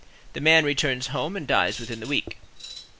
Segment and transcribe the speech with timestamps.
[0.33, 2.37] The man returns home and dies within the week.